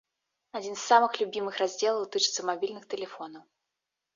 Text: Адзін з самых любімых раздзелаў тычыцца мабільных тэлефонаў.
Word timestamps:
Адзін 0.59 0.73
з 0.77 0.81
самых 0.91 1.11
любімых 1.21 1.59
раздзелаў 1.63 2.09
тычыцца 2.15 2.41
мабільных 2.51 2.83
тэлефонаў. 2.95 3.43